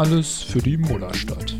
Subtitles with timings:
[0.00, 1.54] Alles für die Mullerstadt.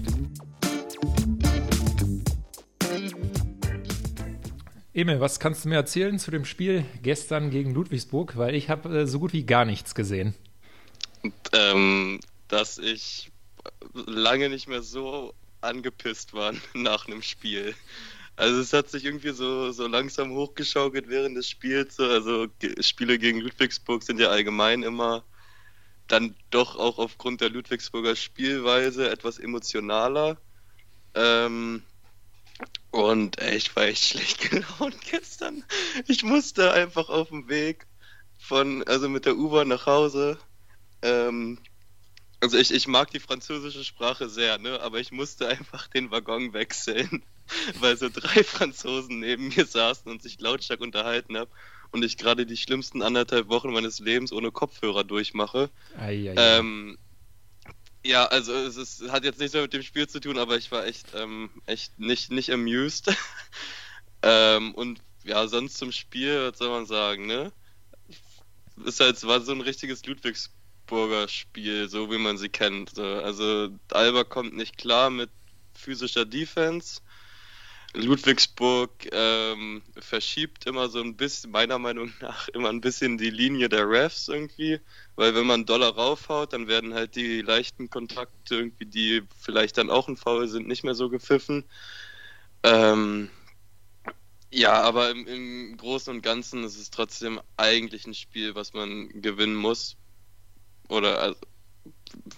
[4.95, 8.39] Emil, was kannst du mir erzählen zu dem Spiel gestern gegen Ludwigsburg?
[8.39, 10.33] Weil ich habe äh, so gut wie gar nichts gesehen.
[11.53, 13.31] Ähm, dass ich
[13.93, 17.75] lange nicht mehr so angepisst war nach einem Spiel.
[18.37, 22.01] Also es hat sich irgendwie so, so langsam hochgeschaukelt während des Spiels.
[22.01, 22.47] Also
[22.81, 25.25] Spiele gegen Ludwigsburg sind ja allgemein immer
[26.11, 30.41] dann doch auch aufgrund der Ludwigsburger Spielweise etwas emotionaler.
[31.15, 31.83] Ähm,
[32.91, 35.65] und ey, ich war echt schlecht gelaunt gestern.
[36.07, 37.87] Ich musste einfach auf dem Weg
[38.39, 40.39] von, also mit der U-Bahn nach Hause.
[41.03, 41.59] Ähm,
[42.41, 44.81] also ich, ich mag die französische Sprache sehr, ne?
[44.81, 47.25] Aber ich musste einfach den Waggon wechseln,
[47.81, 51.51] weil so drei Franzosen neben mir saßen und sich lautstark unterhalten haben
[51.93, 55.71] und ich gerade die schlimmsten anderthalb Wochen meines Lebens ohne Kopfhörer durchmache.
[55.99, 56.99] Ei, ei, ähm,
[58.05, 60.71] ja, also es ist, hat jetzt nichts mehr mit dem Spiel zu tun, aber ich
[60.73, 63.15] war echt, ähm, echt nicht, nicht amused.
[64.23, 67.53] ähm, und ja, sonst zum Spiel, was soll man sagen, ne?
[68.85, 72.99] Ist halt, war so ein richtiges Ludwigsburger Spiel, so wie man sie kennt.
[72.99, 75.29] Also Alba kommt nicht klar mit
[75.75, 77.03] physischer Defense.
[77.95, 83.69] Ludwigsburg ähm, verschiebt immer so ein bisschen, meiner Meinung nach, immer ein bisschen die Linie
[83.69, 84.81] der Refs irgendwie,
[85.17, 89.91] weil wenn man Dollar raufhaut, dann werden halt die leichten Kontakte irgendwie, die vielleicht dann
[89.91, 91.65] auch ein Foul sind, nicht mehr so gepfiffen.
[92.63, 93.31] Ähm,
[94.53, 99.09] ja, aber im, im Großen und Ganzen ist es trotzdem eigentlich ein Spiel, was man
[99.21, 99.97] gewinnen muss.
[100.89, 101.41] Oder also,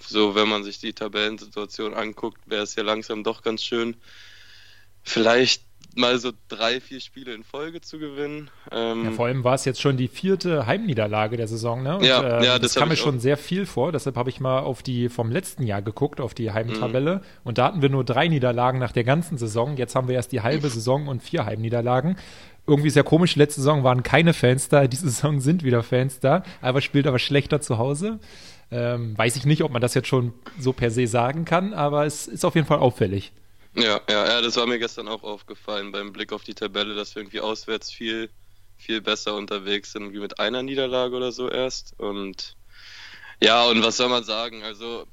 [0.07, 3.97] so, wenn man sich die Tabellensituation anguckt, wäre es ja langsam doch ganz schön
[5.03, 5.63] vielleicht
[5.95, 8.51] mal so drei, vier Spiele in Folge zu gewinnen.
[8.71, 11.97] Ähm, ja, vor allem war es jetzt schon die vierte Heimniederlage der Saison, ne?
[11.99, 13.93] Und, ja, äh, ja, das, das kam mir schon sehr viel vor.
[13.93, 17.17] Deshalb habe ich mal auf die vom letzten Jahr geguckt, auf die Heimtabelle.
[17.17, 17.21] Mhm.
[17.45, 19.77] Und da hatten wir nur drei Niederlagen nach der ganzen Saison.
[19.77, 22.17] Jetzt haben wir erst die halbe Saison und vier Heimniederlagen.
[22.67, 26.45] Irgendwie sehr komisch, letzte Saison waren keine Fans da, diese Saison sind wieder Fans da,
[26.61, 28.21] aber spielt aber schlechter zu Hause.
[28.71, 32.07] Ähm, weiß ich nicht, ob man das jetzt schon so per se sagen kann, aber
[32.07, 33.33] es ist auf jeden Fall auffällig.
[33.75, 37.15] Ja, ja, ja, das war mir gestern auch aufgefallen beim Blick auf die Tabelle, dass
[37.15, 38.29] wir irgendwie auswärts viel,
[38.77, 41.99] viel besser unterwegs sind, wie mit einer Niederlage oder so erst.
[41.99, 42.55] Und
[43.43, 44.63] ja, und was soll man sagen?
[44.63, 45.07] Also,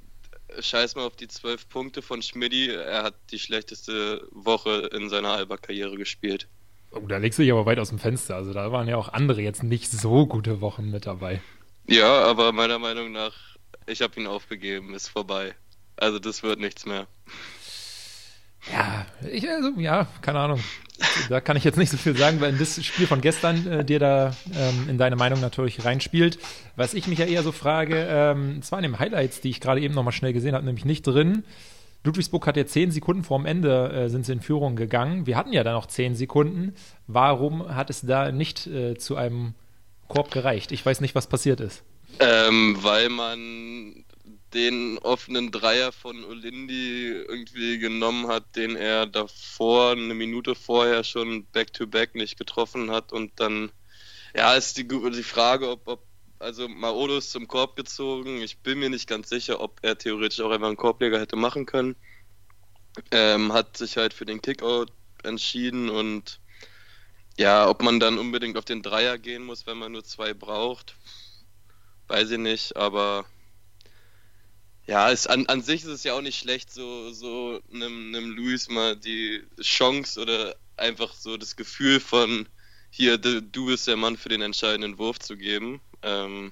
[0.59, 2.69] scheiß mal auf die zwölf Punkte von Schmidti.
[2.69, 6.47] Er hat die schlechteste Woche in seiner Alba-Karriere gespielt.
[6.91, 8.35] Oh, da legst du dich aber weit aus dem Fenster.
[8.35, 11.41] Also, da waren ja auch andere jetzt nicht so gute Wochen mit dabei.
[11.87, 13.33] Ja, aber meiner Meinung nach,
[13.87, 15.55] ich habe ihn aufgegeben, ist vorbei.
[15.95, 17.07] Also, das wird nichts mehr.
[18.71, 20.59] Ja, ich, also, ja, keine Ahnung.
[21.29, 23.85] Da kann ich jetzt nicht so viel sagen, weil in das Spiel von gestern äh,
[23.85, 26.39] dir da ähm, in deine Meinung natürlich reinspielt.
[26.75, 29.79] Was ich mich ja eher so frage, ähm, zwar in den Highlights, die ich gerade
[29.79, 31.43] eben nochmal schnell gesehen habe, nämlich nicht drin.
[32.03, 35.25] Ludwigsburg hat ja zehn Sekunden vorm Ende äh, sind sie in Führung gegangen.
[35.25, 36.73] Wir hatten ja da noch zehn Sekunden.
[37.07, 39.53] Warum hat es da nicht äh, zu einem
[40.07, 40.71] Korb gereicht?
[40.71, 41.83] Ich weiß nicht, was passiert ist.
[42.19, 44.05] Ähm, weil man
[44.53, 51.45] den offenen Dreier von Olindi irgendwie genommen hat, den er davor, eine Minute vorher schon
[51.45, 53.71] Back-to-Back -back nicht getroffen hat und dann,
[54.35, 56.03] ja, ist die, die Frage, ob, ob
[56.39, 58.41] also Maodo ist zum Korb gezogen.
[58.41, 61.65] Ich bin mir nicht ganz sicher, ob er theoretisch auch einfach einen Korbleger hätte machen
[61.65, 61.95] können.
[63.11, 64.91] Ähm, hat sich halt für den Kickout
[65.23, 66.39] entschieden und
[67.37, 70.95] ja, ob man dann unbedingt auf den Dreier gehen muss, wenn man nur zwei braucht,
[72.07, 73.25] weiß ich nicht, aber
[74.89, 78.31] ja, es, an, an sich ist es ja auch nicht schlecht, so, so einem, einem
[78.31, 82.49] Luis mal die Chance oder einfach so das Gefühl von
[82.89, 85.79] hier, du bist der Mann für den entscheidenden Wurf zu geben.
[86.01, 86.51] Ähm,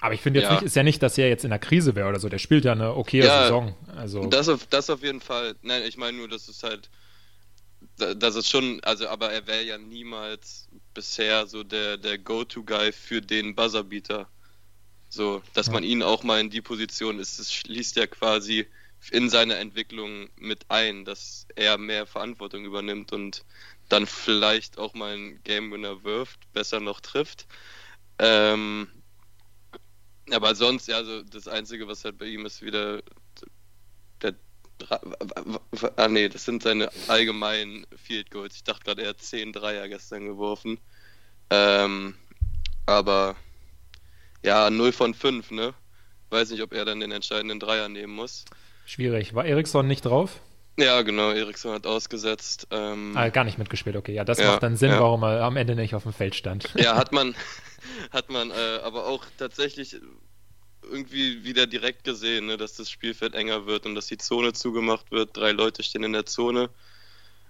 [0.00, 0.54] aber ich finde jetzt ja.
[0.54, 2.28] nicht, ist ja nicht, dass er jetzt in der Krise wäre oder so.
[2.28, 3.76] Der spielt ja eine okaye ja, Saison.
[3.94, 4.26] Also.
[4.26, 5.54] Das auf, das auf jeden Fall.
[5.62, 6.90] Nein, ich meine nur, dass es halt,
[7.96, 13.22] dass es schon, also, aber er wäre ja niemals bisher so der, der Go-To-Guy für
[13.22, 14.26] den Buzzerbeater.
[15.10, 15.72] So, dass ja.
[15.72, 18.66] man ihn auch mal in die Position ist, das schließt ja quasi
[19.10, 23.44] in seine Entwicklung mit ein, dass er mehr Verantwortung übernimmt und
[23.88, 27.46] dann vielleicht auch mal einen Game Winner wirft, besser noch trifft.
[28.20, 28.88] Ähm,
[30.30, 33.02] aber sonst, ja, also das Einzige, was halt bei ihm ist, wieder
[34.22, 34.34] der.
[35.96, 38.56] Ah, nee, das sind seine allgemeinen Field Goals.
[38.56, 40.78] Ich dachte gerade, er hat 10 Dreier gestern geworfen.
[41.50, 42.14] Ähm,
[42.86, 43.36] aber
[44.42, 45.74] ja, 0 von 5, ne?
[46.30, 48.44] Weiß nicht, ob er dann den entscheidenden Dreier nehmen muss.
[48.86, 49.34] Schwierig.
[49.34, 50.40] War Eriksson nicht drauf?
[50.78, 51.30] Ja, genau.
[51.30, 52.68] Eriksson hat ausgesetzt.
[52.70, 53.96] Ähm, ah, gar nicht mitgespielt.
[53.96, 55.00] Okay, ja, das ja, macht dann Sinn, ja.
[55.00, 56.72] warum er am Ende nicht auf dem Feld stand.
[56.76, 57.34] Ja, hat man,
[58.12, 60.00] hat man äh, aber auch tatsächlich
[60.82, 65.10] irgendwie wieder direkt gesehen, ne, dass das Spielfeld enger wird und dass die Zone zugemacht
[65.10, 65.36] wird.
[65.36, 66.70] Drei Leute stehen in der Zone.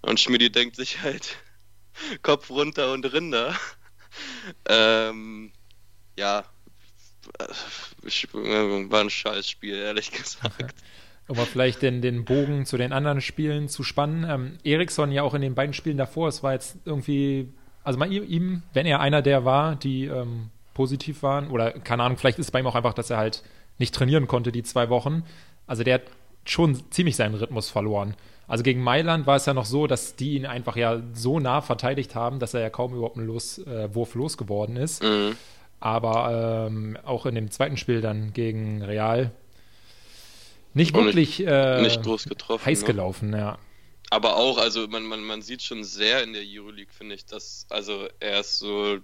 [0.02, 1.37] Und Schmidi denkt sich halt,
[2.22, 3.56] Kopf runter und Rinder.
[4.69, 5.52] ähm,
[6.16, 6.44] ja,
[7.38, 10.74] war ein Scheißspiel, ehrlich gesagt.
[11.28, 14.26] Um mal vielleicht den, den Bogen zu den anderen Spielen zu spannen.
[14.28, 17.48] Ähm, Eriksson ja auch in den beiden Spielen davor, es war jetzt irgendwie,
[17.84, 22.18] also mal ihm, wenn er einer der war, die ähm, positiv waren, oder keine Ahnung,
[22.18, 23.44] vielleicht ist es bei ihm auch einfach, dass er halt
[23.78, 25.22] nicht trainieren konnte die zwei Wochen.
[25.66, 26.02] Also der hat
[26.44, 28.14] schon ziemlich seinen Rhythmus verloren.
[28.48, 31.60] Also gegen Mailand war es ja noch so, dass die ihn einfach ja so nah
[31.60, 35.04] verteidigt haben, dass er ja kaum überhaupt einen Los, äh, Wurf losgeworden ist.
[35.04, 35.36] Mhm.
[35.80, 39.32] Aber ähm, auch in dem zweiten Spiel dann gegen Real
[40.74, 42.86] nicht Und wirklich nicht, äh, nicht groß getroffen, heiß ne?
[42.86, 43.58] gelaufen, ja.
[44.10, 47.66] Aber auch, also man, man, man sieht schon sehr in der Euroleague, finde ich, dass,
[47.70, 48.98] also er ist so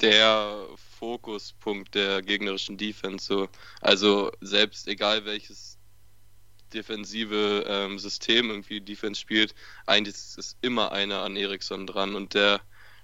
[0.00, 0.66] der
[0.98, 3.26] Fokuspunkt der gegnerischen Defense.
[3.26, 3.48] So.
[3.80, 5.78] Also selbst egal welches
[6.72, 9.54] defensive ähm, System irgendwie Defense spielt,
[9.86, 12.60] eigentlich ist immer einer an Eriksson dran und der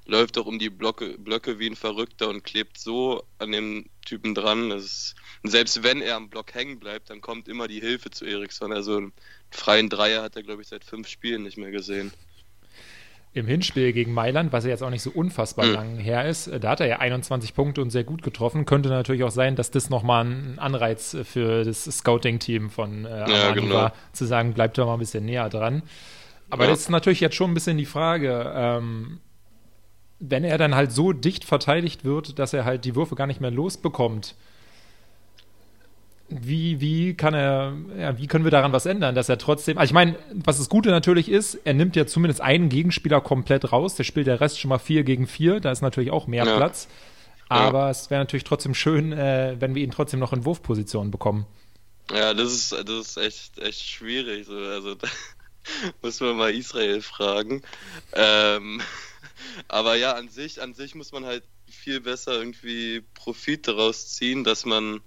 [0.07, 4.35] läuft auch um die Blöcke, Blöcke wie ein Verrückter und klebt so an dem Typen
[4.35, 4.71] dran.
[4.71, 8.73] Ist, selbst wenn er am Block hängen bleibt, dann kommt immer die Hilfe zu Eriksson.
[8.73, 9.13] Also einen
[9.51, 12.13] freien Dreier hat er, glaube ich, seit fünf Spielen nicht mehr gesehen
[13.35, 15.73] im Hinspiel gegen Mailand, was ja jetzt auch nicht so unfassbar mhm.
[15.73, 18.65] lang her ist, da hat er ja 21 Punkte und sehr gut getroffen.
[18.65, 23.51] Könnte natürlich auch sein, dass das nochmal ein Anreiz für das Scouting-Team von äh, ja,
[23.51, 23.75] genau.
[23.75, 25.83] war, zu sagen, bleibt doch mal ein bisschen näher dran.
[26.49, 26.71] Aber ja.
[26.71, 29.19] das ist natürlich jetzt schon ein bisschen die Frage, ähm,
[30.21, 33.41] wenn er dann halt so dicht verteidigt wird, dass er halt die Würfe gar nicht
[33.41, 34.35] mehr losbekommt,
[36.29, 39.91] wie, wie kann er, ja, wie können wir daran was ändern, dass er trotzdem, also
[39.91, 43.95] ich meine, was das Gute natürlich ist, er nimmt ja zumindest einen Gegenspieler komplett raus,
[43.95, 46.57] der spielt der Rest schon mal vier gegen vier, da ist natürlich auch mehr ja.
[46.57, 46.89] Platz.
[47.49, 47.91] Aber ja.
[47.91, 51.47] es wäre natürlich trotzdem schön, äh, wenn wir ihn trotzdem noch in Wurfpositionen bekommen.
[52.11, 54.47] Ja, das ist, das ist echt, echt schwierig.
[54.47, 54.57] So.
[54.57, 55.09] Also da
[56.03, 57.63] muss man mal Israel fragen.
[58.13, 58.81] Ähm,
[59.69, 64.45] aber ja, an sich, an sich muss man halt viel besser irgendwie Profit daraus ziehen,
[64.45, 65.01] dass man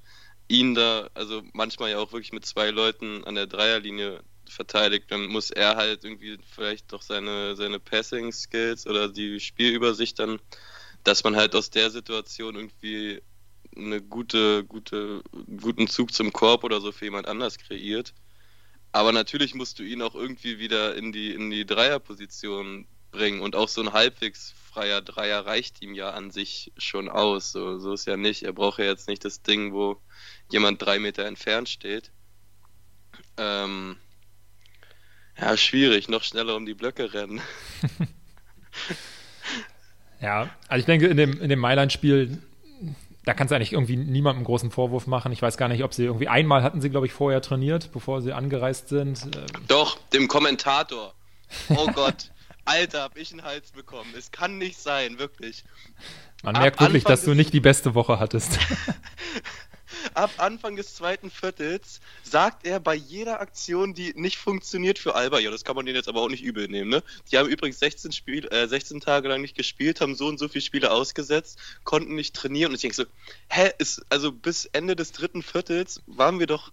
[0.48, 5.28] ihn da, also manchmal ja auch wirklich mit zwei Leuten an der Dreierlinie verteidigt, dann
[5.28, 10.40] muss er halt irgendwie vielleicht doch seine, seine Passing-Skills oder die Spielübersicht dann,
[11.04, 13.22] dass man halt aus der Situation irgendwie
[13.75, 15.22] eine gute, gute,
[15.62, 18.13] guten Zug zum Korb oder so für jemand anders kreiert.
[18.92, 22.88] Aber natürlich musst du ihn auch irgendwie wieder in die, in die Dreierposition
[23.18, 27.52] bringen und auch so ein halbwegs freier Dreier reicht ihm ja an sich schon aus.
[27.52, 28.44] So, so ist ja nicht.
[28.44, 29.98] Er braucht ja jetzt nicht das Ding, wo
[30.52, 32.12] jemand drei Meter entfernt steht.
[33.38, 33.98] Ähm,
[35.40, 37.42] ja, schwierig, noch schneller um die Blöcke rennen.
[40.22, 42.40] ja, also ich denke, in dem, in dem Mailand-Spiel,
[43.25, 45.31] da kannst du eigentlich irgendwie niemandem einen großen Vorwurf machen.
[45.31, 48.22] Ich weiß gar nicht, ob sie irgendwie einmal hatten sie, glaube ich, vorher trainiert, bevor
[48.22, 49.24] sie angereist sind.
[49.36, 51.16] Ähm, Doch, dem Kommentator.
[51.69, 52.31] Oh Gott.
[52.68, 54.14] Alter, hab ich einen Hals bekommen.
[54.18, 55.64] Es kann nicht sein, wirklich.
[56.44, 58.60] Man Ab merkt wirklich, Anfang dass du nicht die beste Woche hattest.
[60.14, 65.40] ab Anfang des zweiten Viertels sagt er bei jeder Aktion, die nicht funktioniert für Alba,
[65.40, 67.04] ja, das kann man denen jetzt aber auch nicht übel nehmen, ne?
[67.31, 70.48] Die haben übrigens 16, Spiel, äh, 16 Tage lang nicht gespielt, haben so und so
[70.48, 73.06] viele Spiele ausgesetzt, konnten nicht trainieren und ich denke so,
[73.50, 76.71] hä, ist, also bis Ende des dritten Viertels waren wir doch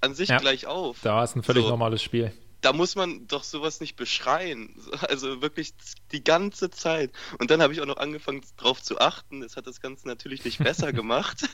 [0.00, 0.98] an sich ja, gleich auf.
[1.02, 1.70] Da ist ein völlig so.
[1.70, 2.32] normales Spiel
[2.66, 4.74] da muss man doch sowas nicht beschreien.
[5.08, 5.72] Also wirklich
[6.10, 7.12] die ganze Zeit.
[7.38, 9.40] Und dann habe ich auch noch angefangen, darauf zu achten.
[9.40, 11.48] Das hat das Ganze natürlich nicht besser gemacht.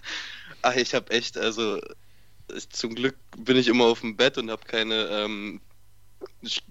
[0.62, 1.78] Aber ich habe echt, also
[2.70, 5.60] zum Glück bin ich immer auf dem Bett und habe keine ähm,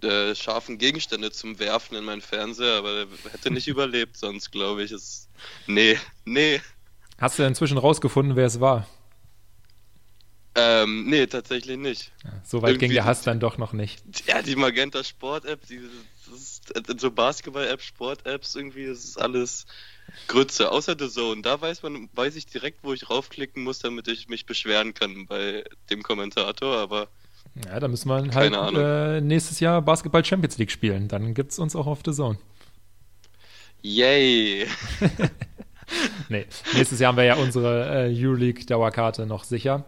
[0.01, 4.81] äh, scharfen Gegenstände zum Werfen in meinen Fernseher, aber der hätte nicht überlebt sonst, glaube
[4.81, 4.91] ich.
[4.91, 5.29] Es,
[5.67, 6.59] nee, nee.
[7.19, 8.87] Hast du inzwischen rausgefunden, wer es war?
[10.53, 12.11] Ähm, nee, tatsächlich nicht.
[12.23, 14.01] Ja, so weit Irgendwie ging der Hass dann doch noch nicht.
[14.27, 15.79] Ja, die Magenta Sport-App, die
[16.97, 19.65] so Basketball-App, Sport-Apps, irgendwie, das ist alles
[20.27, 20.71] Grütze.
[20.71, 24.27] Außer The Zone, da weiß man, weiß ich direkt, wo ich raufklicken muss, damit ich
[24.27, 27.07] mich beschweren kann bei dem Kommentator, aber.
[27.65, 31.07] Ja, da müssen wir halt äh, nächstes Jahr Basketball Champions League spielen.
[31.07, 32.37] Dann gibt es uns auch auf The Zone.
[33.81, 34.67] Yay!
[36.29, 39.85] nee, nächstes Jahr haben wir ja unsere äh, Euroleague-Dauerkarte noch sicher.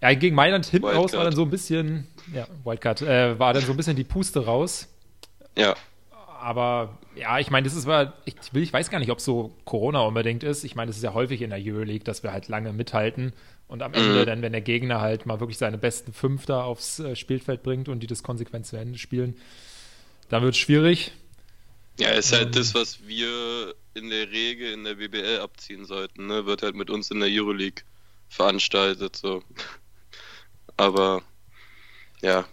[0.00, 1.04] Ja, gegen Mailand hinten Wildcard.
[1.04, 4.04] raus war dann so ein bisschen, ja, Wildcard, äh, war dann so ein bisschen die
[4.04, 4.88] Puste raus.
[5.56, 5.74] Ja.
[6.40, 9.56] Aber ja, ich meine, das ist war, ich, will, ich weiß gar nicht, ob so
[9.64, 10.62] Corona unbedingt ist.
[10.62, 13.32] Ich meine, das ist ja häufig in der Euroleague, dass wir halt lange mithalten
[13.66, 14.26] und am Ende mhm.
[14.26, 18.00] dann, wenn der Gegner halt mal wirklich seine besten Fünfter aufs äh, Spielfeld bringt und
[18.00, 19.36] die das konsequent zu Ende spielen,
[20.28, 21.12] dann wird es schwierig.
[21.98, 26.28] Ja, ist halt ähm, das, was wir in der Regel in der BBL abziehen sollten,
[26.28, 26.46] ne?
[26.46, 27.82] Wird halt mit uns in der Euroleague
[28.28, 29.42] veranstaltet, so.
[30.78, 31.22] Aber
[32.22, 32.46] ja.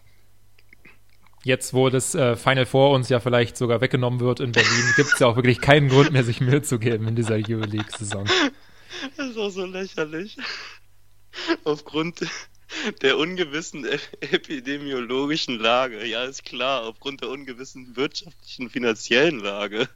[1.44, 5.14] Jetzt, wo das äh, Final Four uns ja vielleicht sogar weggenommen wird in Berlin, gibt
[5.14, 8.28] es ja auch wirklich keinen Grund mehr, sich Mühe zu geben in dieser Euroleague-Saison.
[9.16, 10.38] Das ist auch so lächerlich.
[11.64, 12.26] Aufgrund
[13.04, 16.06] der ungewissen e- epidemiologischen Lage.
[16.08, 19.88] Ja, ist klar, aufgrund der ungewissen wirtschaftlichen, finanziellen Lage.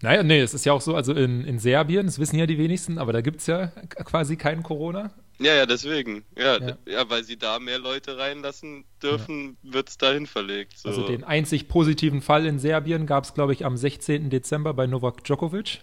[0.00, 2.58] Naja, nee, es ist ja auch so, also in, in Serbien, das wissen ja die
[2.58, 3.68] wenigsten, aber da gibt es ja
[4.04, 5.12] quasi keinen Corona.
[5.40, 6.24] Ja, ja, deswegen.
[6.36, 6.76] Ja, ja.
[6.86, 9.72] ja weil sie da mehr Leute reinlassen dürfen, ja.
[9.72, 10.78] wird es dahin verlegt.
[10.78, 10.90] So.
[10.90, 14.28] Also den einzig positiven Fall in Serbien gab es, glaube ich, am 16.
[14.28, 15.80] Dezember bei Novak Djokovic.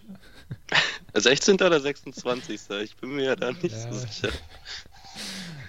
[1.14, 1.56] 16.
[1.56, 2.62] oder 26.
[2.84, 3.92] Ich bin mir ja da nicht ja.
[3.92, 4.30] so sicher.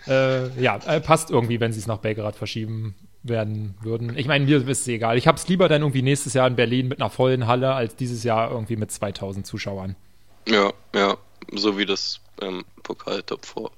[0.07, 4.17] Äh, ja, äh, passt irgendwie, wenn sie es nach Belgrad verschieben werden würden.
[4.17, 5.17] Ich meine, mir ist es egal.
[5.19, 7.97] Ich habe es lieber dann irgendwie nächstes Jahr in Berlin mit einer vollen Halle als
[7.97, 9.97] dieses Jahr irgendwie mit 2000 Zuschauern.
[10.47, 11.17] Ja, ja,
[11.53, 13.71] so wie das ähm, Pokal-Top vor.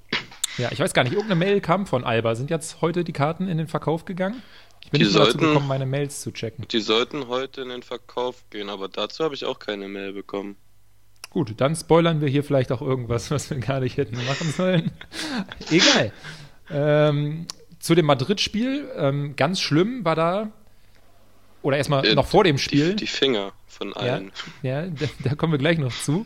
[0.57, 2.35] Ja, ich weiß gar nicht, irgendeine Mail kam von Alba.
[2.35, 4.41] Sind jetzt heute die Karten in den Verkauf gegangen?
[4.83, 6.67] Ich bin die nicht sollten, dazu gekommen, meine Mails zu checken.
[6.67, 10.57] Die sollten heute in den Verkauf gehen, aber dazu habe ich auch keine Mail bekommen.
[11.29, 14.91] Gut, dann spoilern wir hier vielleicht auch irgendwas, was wir gar nicht hätten machen sollen.
[15.71, 16.11] Egal.
[16.69, 17.47] Ähm,
[17.79, 20.51] zu dem Madrid-Spiel, ähm, ganz schlimm war da,
[21.61, 22.91] oder erstmal äh, noch vor dem Spiel.
[22.91, 24.31] Die, die Finger von allen.
[24.61, 26.25] Ja, ja da, da, kommen wir gleich noch zu.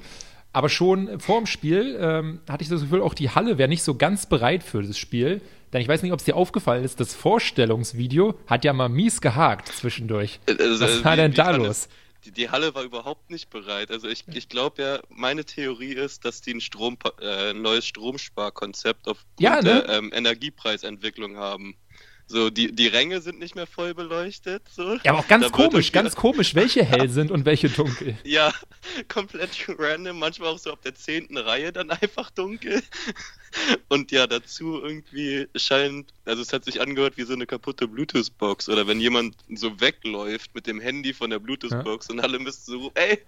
[0.55, 3.83] Aber schon vor dem Spiel ähm, hatte ich das Gefühl, auch die Halle wäre nicht
[3.83, 5.41] so ganz bereit für das Spiel.
[5.73, 9.19] Denn ich weiß nicht, ob es dir aufgefallen ist, das Vorstellungsvideo hat ja mal mies
[9.19, 10.39] gehakt zwischendurch.
[10.45, 11.89] Äh, also, Was war denn da los?
[12.25, 13.91] die, die Halle war überhaupt nicht bereit.
[13.91, 19.07] Also ich, ich glaube ja, meine Theorie ist, dass die ein Strom, äh, neues Stromsparkonzept
[19.07, 19.63] auf ja, ne?
[19.63, 21.75] der ähm, Energiepreisentwicklung haben.
[22.27, 24.63] So, die, die Ränge sind nicht mehr voll beleuchtet.
[24.71, 24.95] So.
[25.03, 28.17] Ja, aber auch ganz da komisch, ganz komisch, welche hell sind und welche dunkel.
[28.23, 28.51] Ja,
[29.07, 32.81] komplett random, manchmal auch so auf der zehnten Reihe dann einfach dunkel.
[33.87, 38.67] Und ja, dazu irgendwie scheint, also es hat sich angehört wie so eine kaputte Bluetooth-Box
[38.67, 42.13] oder wenn jemand so wegläuft mit dem Handy von der Bluetooth-Box ja.
[42.13, 43.19] und alle müssen so, ey,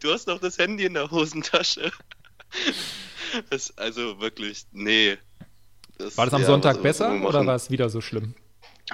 [0.00, 1.92] du hast noch das Handy in der Hosentasche.
[3.50, 5.18] Das, also wirklich, nee.
[5.98, 8.34] Das, war das am ja, Sonntag besser oder war es wieder so schlimm?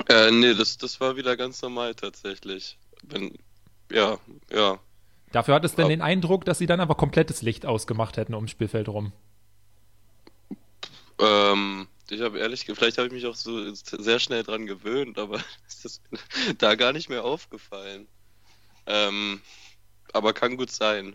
[0.09, 2.79] Äh, nee, das, das war wieder ganz normal tatsächlich.
[3.03, 3.37] Wenn,
[3.91, 4.19] ja,
[4.51, 4.79] ja.
[5.33, 8.51] Dafür hat es denn den Eindruck, dass sie dann aber komplettes Licht ausgemacht hätten ums
[8.51, 9.13] Spielfeld rum.
[11.19, 15.37] Ähm, ich habe ehrlich, vielleicht habe ich mich auch so sehr schnell dran gewöhnt, aber
[15.69, 16.01] ist das
[16.59, 18.07] da gar nicht mehr aufgefallen.
[18.87, 19.41] Ähm,
[20.13, 21.15] aber kann gut sein.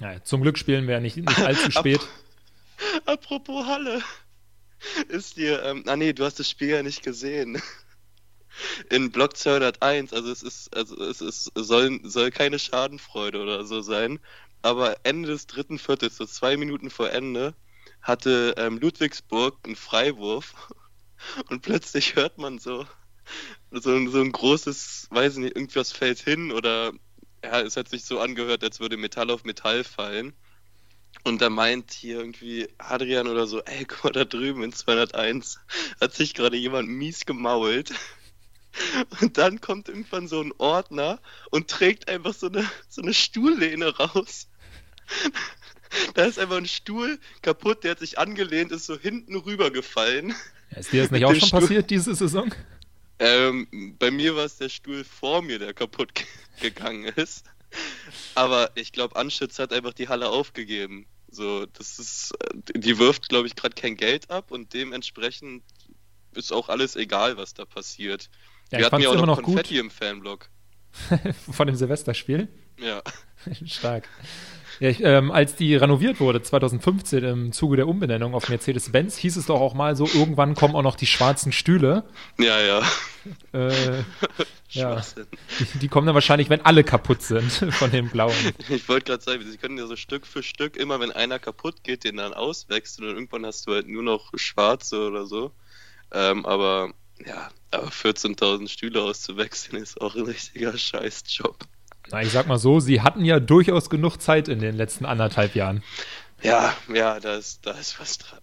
[0.00, 2.00] Ja, zum Glück spielen wir ja nicht, nicht allzu spät.
[3.06, 4.02] Apropos Halle.
[5.08, 7.60] Ist dir, ähm, ah nee, du hast das Spiel ja nicht gesehen.
[8.90, 13.82] In Block 201, also es ist, also es ist, soll, soll keine Schadenfreude oder so
[13.82, 14.18] sein,
[14.62, 17.54] aber Ende des dritten Viertels, so zwei Minuten vor Ende,
[18.00, 20.54] hatte ähm, Ludwigsburg einen Freiwurf
[21.50, 22.86] und plötzlich hört man so,
[23.70, 26.92] so, so ein großes, weiß nicht, irgendwas fällt hin oder
[27.44, 30.34] ja, es hat sich so angehört, als würde Metall auf Metall fallen.
[31.26, 35.58] Und da meint hier irgendwie Adrian oder so, ey, guck mal da drüben in 201
[36.00, 37.92] hat sich gerade jemand mies gemault.
[39.20, 41.18] Und dann kommt irgendwann so ein Ordner
[41.50, 44.46] und trägt einfach so eine, so eine Stuhllehne raus.
[46.14, 50.32] Da ist einfach ein Stuhl kaputt, der hat sich angelehnt, ist so hinten rübergefallen.
[50.70, 51.60] Ja, ist dir das nicht auch schon Stuhl...
[51.60, 52.54] passiert diese Saison?
[53.18, 56.12] Ähm, bei mir war es der Stuhl vor mir, der kaputt
[56.60, 57.46] gegangen ist.
[58.36, 61.04] Aber ich glaube, Anschütz hat einfach die Halle aufgegeben.
[61.28, 65.62] So, das ist, äh, die wirft, glaube ich, gerade kein Geld ab und dementsprechend
[66.32, 68.30] ist auch alles egal, was da passiert.
[68.70, 69.84] Ja, Wir hatten ja auch noch, noch Konfetti gut.
[69.84, 70.48] im Fanblock.
[71.50, 72.48] Von dem Silvesterspiel?
[72.78, 73.02] Ja.
[73.66, 74.08] Stark.
[74.80, 79.36] Ja, ich, ähm, als die renoviert wurde, 2015 im Zuge der Umbenennung auf Mercedes-Benz, hieß
[79.36, 82.04] es doch auch mal so, irgendwann kommen auch noch die schwarzen Stühle.
[82.38, 82.82] Ja, ja.
[83.52, 84.02] Äh,
[84.70, 85.02] ja.
[85.58, 88.34] Die, die, kommen dann wahrscheinlich, wenn alle kaputt sind von den blauen.
[88.68, 91.84] Ich wollte gerade sagen, sie können ja so Stück für Stück, immer wenn einer kaputt
[91.84, 95.52] geht, den dann auswechseln und irgendwann hast du halt nur noch schwarze oder so.
[96.12, 96.92] Ähm, aber
[97.24, 101.56] ja, aber 14.000 Stühle auszuwechseln ist auch ein richtiger Scheißjob.
[102.10, 105.54] Na, ich sag mal so, sie hatten ja durchaus genug Zeit in den letzten anderthalb
[105.54, 105.82] Jahren.
[106.42, 108.40] Ja, ja, da ist, da ist was dran.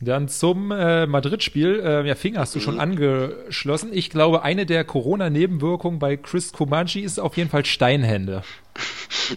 [0.00, 1.80] Dann zum äh, Madrid-Spiel.
[1.80, 2.62] Äh, ja, Finger hast du mhm.
[2.62, 3.92] schon angeschlossen.
[3.92, 8.42] Ich glaube, eine der Corona-Nebenwirkungen bei Chris Komachi ist auf jeden Fall Steinhände.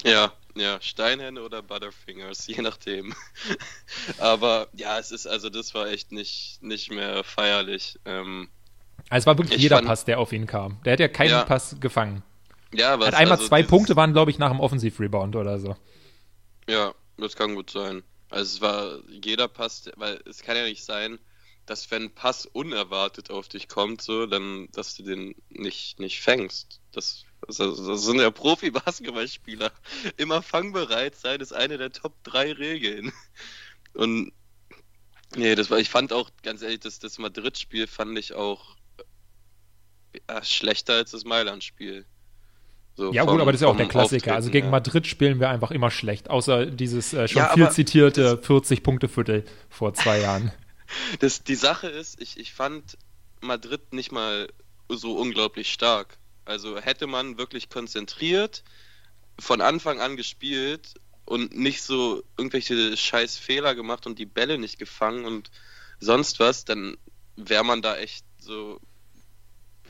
[0.05, 3.13] Ja, ja, Steinhände oder Butterfingers, je nachdem.
[4.19, 7.99] Aber ja, es ist, also das war echt nicht, nicht mehr feierlich.
[8.05, 8.49] Ähm,
[9.09, 10.77] also es war wirklich ich jeder fand, Pass, der auf ihn kam.
[10.85, 11.43] Der hat ja keinen ja.
[11.43, 12.23] Pass gefangen.
[12.73, 15.75] Ja, was, Hat einmal also zwei Punkte waren, glaube ich, nach dem Offensiv-Rebound oder so.
[16.69, 18.03] Ja, das kann gut sein.
[18.31, 21.19] Also es war jeder Pass, weil es kann ja nicht sein,
[21.65, 26.21] dass wenn ein Pass unerwartet auf dich kommt, so, dann, dass du den nicht, nicht
[26.21, 26.79] fängst.
[26.93, 29.71] Das, das, das sind ja Profi-Basketballspieler.
[30.17, 33.11] Immer fangbereit sein ist eine der Top 3 Regeln.
[33.93, 34.31] Und
[35.35, 38.77] nee, das war, ich fand auch, ganz ehrlich, das, das Madrid-Spiel fand ich auch
[40.29, 42.05] ja, schlechter als das Mailand-Spiel.
[42.95, 44.35] So ja, vom, gut, aber das ist ja auch der Klassiker.
[44.35, 44.71] Also gegen ja.
[44.71, 49.93] Madrid spielen wir einfach immer schlecht, außer dieses äh, schon ja, viel zitierte 40-Punkte-Viertel vor
[49.93, 50.51] zwei Jahren.
[51.19, 52.97] Das, die Sache ist, ich, ich fand
[53.39, 54.49] Madrid nicht mal
[54.89, 56.17] so unglaublich stark.
[56.43, 58.65] Also hätte man wirklich konzentriert,
[59.39, 64.79] von Anfang an gespielt und nicht so irgendwelche scheiß Fehler gemacht und die Bälle nicht
[64.79, 65.49] gefangen und
[66.01, 66.97] sonst was, dann
[67.35, 68.79] wäre man da echt so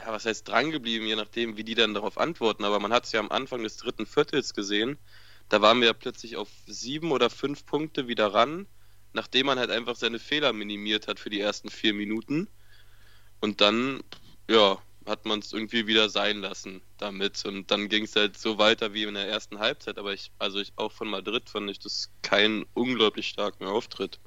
[0.02, 2.64] ja, was heißt drangeblieben, je nachdem, wie die dann darauf antworten.
[2.64, 4.98] Aber man hat es ja am Anfang des dritten Viertels gesehen.
[5.50, 8.68] Da waren wir ja plötzlich auf sieben oder fünf Punkte wieder ran,
[9.14, 12.48] nachdem man halt einfach seine Fehler minimiert hat für die ersten vier Minuten.
[13.42, 14.02] Und dann,
[14.50, 17.44] ja, hat man es irgendwie wieder sein lassen damit.
[17.46, 19.98] Und dann ging es halt so weiter wie in der ersten Halbzeit.
[19.98, 24.20] Aber ich, also ich auch von Madrid fand ich das keinen unglaublich starken Auftritt.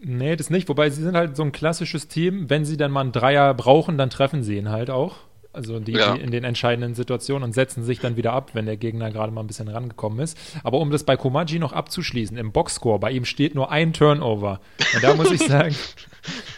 [0.00, 0.68] Nee, das nicht.
[0.68, 2.50] Wobei sie sind halt so ein klassisches Team.
[2.50, 5.16] Wenn sie dann mal einen Dreier brauchen, dann treffen sie ihn halt auch.
[5.54, 6.14] Also die, ja.
[6.14, 9.32] die, in den entscheidenden Situationen und setzen sich dann wieder ab, wenn der Gegner gerade
[9.32, 10.36] mal ein bisschen rangekommen ist.
[10.64, 14.60] Aber um das bei Komaji noch abzuschließen, im Boxscore, bei ihm steht nur ein Turnover.
[14.94, 15.74] Und da muss ich sagen,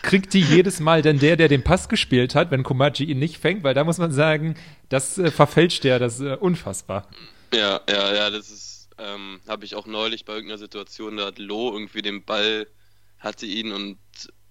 [0.01, 3.37] kriegt die jedes Mal denn der, der den Pass gespielt hat, wenn Komaji ihn nicht
[3.37, 4.55] fängt, weil da muss man sagen,
[4.89, 7.07] das äh, verfälscht der, das ist äh, unfassbar.
[7.53, 11.39] Ja, ja, ja, das ist, ähm, habe ich auch neulich bei irgendeiner Situation, da hat
[11.39, 12.67] Lo irgendwie den Ball
[13.19, 13.99] hatte ihn und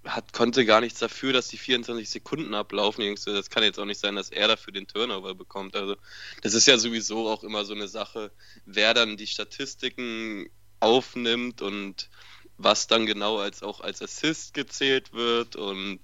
[0.05, 3.15] hat, konnte gar nichts dafür, dass die 24 Sekunden ablaufen.
[3.25, 5.75] Das kann jetzt auch nicht sein, dass er dafür den Turnover bekommt.
[5.75, 5.95] Also,
[6.41, 8.31] das ist ja sowieso auch immer so eine Sache,
[8.65, 12.09] wer dann die Statistiken aufnimmt und
[12.57, 15.99] was dann genau als auch als Assist gezählt wird und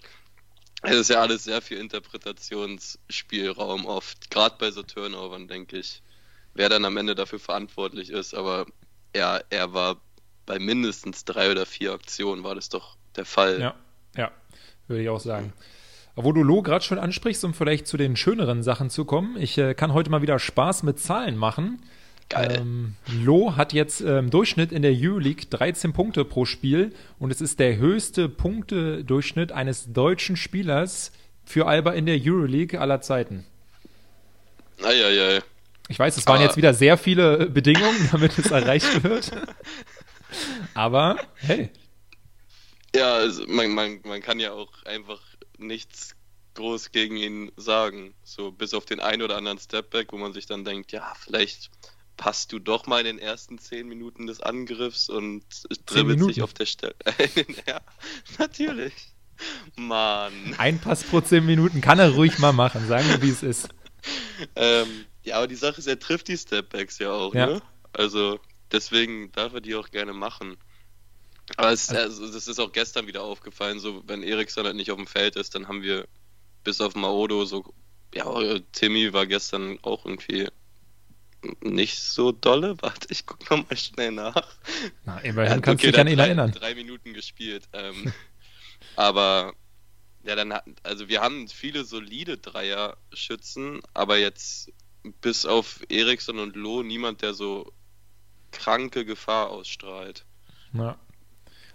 [0.84, 6.02] es ist ja alles sehr viel Interpretationsspielraum oft, gerade bei so Turnovern, denke ich,
[6.54, 8.66] wer dann am Ende dafür verantwortlich ist, aber
[9.16, 10.02] ja, er war
[10.46, 13.60] bei mindestens drei oder vier Aktionen war das doch der Fall.
[13.60, 13.76] Ja,
[14.16, 14.32] ja,
[14.88, 15.54] würde ich auch sagen.
[16.16, 19.58] Wo du Lo gerade schon ansprichst, um vielleicht zu den schöneren Sachen zu kommen, ich
[19.58, 21.82] äh, kann heute mal wieder Spaß mit Zahlen machen.
[22.28, 22.60] Geil.
[22.60, 27.32] Ähm, Lo hat jetzt äh, im Durchschnitt in der Euroleague 13 Punkte pro Spiel und
[27.32, 31.12] es ist der höchste Punktedurchschnitt eines deutschen Spielers
[31.44, 33.46] für Alba in der Euroleague aller Zeiten.
[34.84, 35.42] Eieiei.
[35.90, 36.44] Ich weiß, es waren ah.
[36.44, 39.32] jetzt wieder sehr viele Bedingungen, damit es erreicht wird.
[40.74, 41.70] Aber hey.
[42.96, 45.22] Ja, also man, man, man kann ja auch einfach
[45.58, 46.16] nichts
[46.56, 48.14] groß gegen ihn sagen.
[48.24, 51.70] So bis auf den ein oder anderen Stepback, wo man sich dann denkt, ja, vielleicht
[52.18, 55.44] passt du doch mal in den ersten zehn Minuten des Angriffs und
[55.86, 56.96] dribbelt sich auf der Stelle.
[57.68, 57.82] ja,
[58.38, 58.94] natürlich.
[59.76, 60.54] Mann.
[60.58, 63.70] Ein Pass pro zehn Minuten kann er ruhig mal machen, sagen wir, wie es ist.
[64.56, 67.46] Ähm, ja, aber die Sache ist, er trifft die Stepbacks ja auch, ja.
[67.46, 67.62] ne?
[67.94, 68.40] Also,
[68.72, 70.58] Deswegen darf er die auch gerne machen.
[71.58, 74.98] Aber es, also, das ist auch gestern wieder aufgefallen, so wenn Eriksson halt nicht auf
[74.98, 76.08] dem Feld ist, dann haben wir
[76.64, 77.74] bis auf Maodo so,
[78.14, 78.26] ja,
[78.72, 80.48] Timmy war gestern auch irgendwie
[81.62, 82.76] nicht so dolle.
[82.82, 84.56] Warte, ich guck nochmal schnell nach.
[85.06, 86.52] Na, immerhin ja, kannst du dich an ihn drei, erinnern.
[86.52, 87.68] Drei Minuten gespielt.
[87.74, 88.14] Ähm,
[88.96, 89.54] aber
[90.24, 94.72] ja, dann hat, also wir haben viele solide Dreier-Schützen, aber jetzt
[95.22, 97.74] bis auf Eriksson und Loh niemand, der so
[98.52, 100.26] kranke Gefahr ausstrahlt.
[100.74, 100.98] Ja.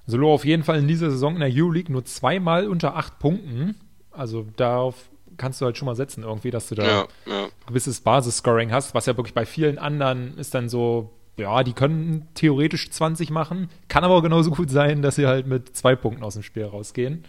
[0.06, 3.18] Also Lo auf jeden Fall in dieser Saison in der Euroleague nur zweimal unter acht
[3.18, 3.74] Punkten.
[4.12, 4.94] Also darauf
[5.36, 7.48] kannst du halt schon mal setzen irgendwie, dass du da ja, ja.
[7.66, 12.28] gewisses Basisscoring hast, was ja wirklich bei vielen anderen ist dann so, ja, die können
[12.34, 16.22] theoretisch 20 machen, kann aber auch genauso gut sein, dass sie halt mit zwei Punkten
[16.22, 17.24] aus dem Spiel rausgehen.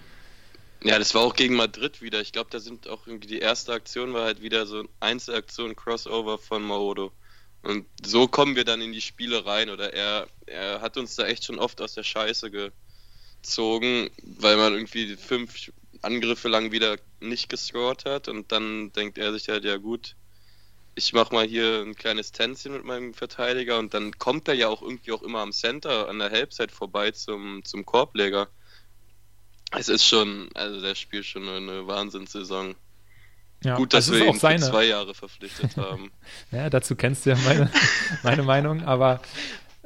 [0.83, 2.21] Ja, das war auch gegen Madrid wieder.
[2.21, 5.75] Ich glaube, da sind auch irgendwie die erste Aktion war halt wieder so eine Einzelaktion
[5.75, 7.11] Crossover von Maodo.
[7.67, 9.69] Und so kommen wir dann in die Spiele rein.
[9.69, 14.73] Oder er, er hat uns da echt schon oft aus der Scheiße gezogen, weil man
[14.73, 15.69] irgendwie fünf
[16.01, 18.29] Angriffe lang wieder nicht gescored hat.
[18.29, 20.15] Und dann denkt er sich halt, ja gut,
[20.95, 23.79] ich mach mal hier ein kleines Tänzchen mit meinem Verteidiger.
[23.79, 27.11] Und dann kommt er ja auch irgendwie auch immer am Center an der Halbzeit vorbei
[27.11, 28.47] zum, zum Korbleger.
[29.71, 32.75] Es ist schon, also der spielt schon eine Wahnsinnssaison.
[33.63, 34.59] Ja, Gut, dass wir ihn seine...
[34.59, 36.11] für zwei Jahre verpflichtet haben.
[36.51, 37.71] ja, dazu kennst du ja meine,
[38.23, 39.19] meine Meinung, aber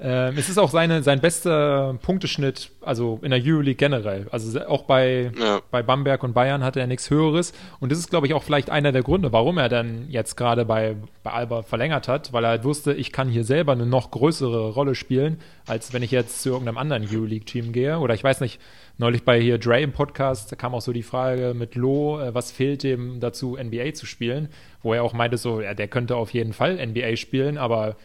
[0.04, 4.26] Ähm, es ist auch seine, sein bester Punkteschnitt, also in der Euroleague generell.
[4.32, 5.62] Also auch bei, ja.
[5.70, 7.54] bei Bamberg und Bayern hatte er nichts Höheres.
[7.80, 10.66] Und das ist, glaube ich, auch vielleicht einer der Gründe, warum er dann jetzt gerade
[10.66, 14.10] bei, bei Alba verlängert hat, weil er halt wusste, ich kann hier selber eine noch
[14.10, 15.38] größere Rolle spielen,
[15.68, 18.00] als wenn ich jetzt zu irgendeinem anderen Euroleague-Team gehe.
[18.00, 18.60] Oder ich weiß nicht,
[18.98, 22.34] neulich bei hier Dre im Podcast, da kam auch so die Frage mit Lo, äh,
[22.34, 24.50] was fehlt dem dazu, NBA zu spielen?
[24.82, 27.98] Wo er auch meinte, so, ja, der könnte auf jeden Fall NBA spielen, aber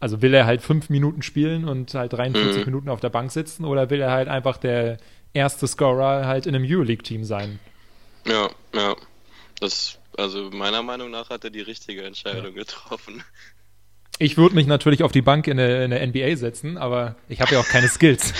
[0.00, 2.64] also will er halt fünf Minuten spielen und halt 43 mhm.
[2.64, 4.96] Minuten auf der Bank sitzen oder will er halt einfach der
[5.34, 7.60] erste Scorer halt in einem Euroleague-Team sein?
[8.26, 8.96] Ja, ja.
[9.60, 12.62] Das, also meiner Meinung nach hat er die richtige Entscheidung ja.
[12.62, 13.22] getroffen.
[14.18, 17.40] Ich würde mich natürlich auf die Bank in der, in der NBA setzen, aber ich
[17.40, 18.32] habe ja auch keine Skills.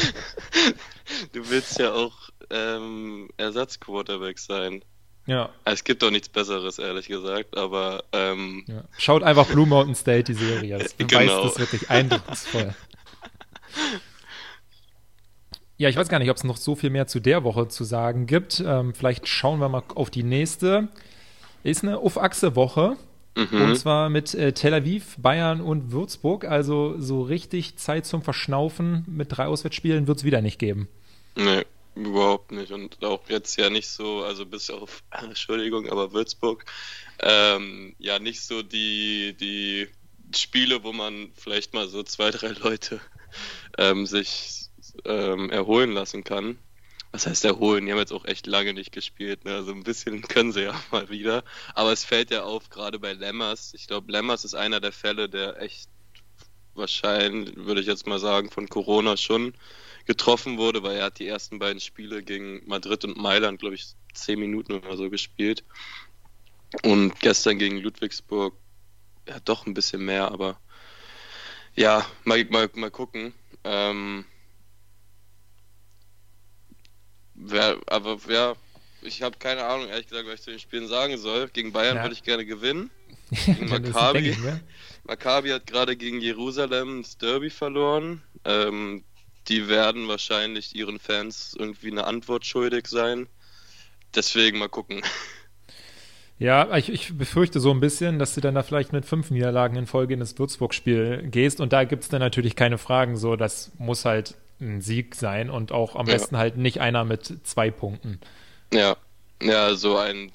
[1.33, 4.83] du willst ja auch ähm, Ersatzquarterback sein.
[5.27, 5.51] Ja.
[5.65, 8.05] Es gibt doch nichts Besseres, ehrlich gesagt, aber.
[8.13, 8.85] Ähm, ja.
[8.99, 10.79] Schaut einfach Blue Mountain State, die Serie.
[10.79, 11.45] Das genau.
[11.45, 12.75] das wirklich eindrucksvoll.
[15.81, 17.85] Ja, ich weiß gar nicht, ob es noch so viel mehr zu der Woche zu
[17.85, 18.63] sagen gibt.
[18.67, 20.89] Ähm, vielleicht schauen wir mal auf die nächste.
[21.63, 22.97] Ist eine Auf-Achse-Woche.
[23.35, 23.63] Mhm.
[23.63, 26.45] Und zwar mit äh, Tel Aviv, Bayern und Würzburg.
[26.45, 30.89] Also so richtig Zeit zum Verschnaufen mit drei Auswärtsspielen wird es wieder nicht geben.
[31.37, 31.65] Nee.
[32.51, 32.73] Nicht.
[32.73, 36.65] Und auch jetzt ja nicht so, also bis auf, Entschuldigung, aber Würzburg,
[37.21, 39.89] ähm, ja nicht so die, die
[40.35, 43.01] Spiele, wo man vielleicht mal so zwei, drei Leute
[43.79, 44.69] ähm, sich
[45.05, 46.59] ähm, erholen lassen kann.
[47.13, 47.87] Was heißt erholen?
[47.87, 49.45] Die haben jetzt auch echt lange nicht gespielt.
[49.45, 49.55] Ne?
[49.55, 51.43] Also ein bisschen können sie ja mal wieder.
[51.75, 53.75] Aber es fällt ja auf, gerade bei Lemmers.
[53.75, 55.89] Ich glaube, Lemmers ist einer der Fälle, der echt
[56.75, 59.55] wahrscheinlich, würde ich jetzt mal sagen, von Corona schon
[60.11, 63.95] getroffen wurde, weil er hat die ersten beiden Spiele gegen Madrid und Mailand, glaube ich,
[64.13, 65.63] zehn Minuten oder so gespielt.
[66.83, 68.57] Und gestern gegen Ludwigsburg,
[69.29, 70.59] ja, doch ein bisschen mehr, aber
[71.77, 73.33] ja, mal, mal, mal gucken.
[73.63, 74.25] Ähm,
[77.35, 78.57] wer, aber ja,
[79.03, 81.47] ich habe keine Ahnung, ehrlich gesagt, was ich zu den Spielen sagen soll.
[81.51, 82.03] Gegen Bayern ja.
[82.03, 82.91] würde ich gerne gewinnen.
[83.47, 84.37] Gegen Maccabi.
[85.05, 88.23] Maccabi hat gerade gegen Jerusalem das Derby verloren.
[88.45, 89.05] Ähm,
[89.51, 93.27] die werden wahrscheinlich ihren Fans irgendwie eine Antwort schuldig sein.
[94.15, 95.03] Deswegen mal gucken.
[96.43, 99.77] Ja, ich, ich, befürchte so ein bisschen, dass du dann da vielleicht mit fünf Niederlagen
[99.77, 103.19] in Folge in das Würzburg-Spiel gehst und da gibt es dann natürlich keine Fragen.
[103.19, 106.15] So, das muss halt ein Sieg sein und auch am ja.
[106.15, 108.21] besten halt nicht einer mit zwei Punkten.
[108.73, 108.97] Ja,
[109.43, 110.33] ja, so ein,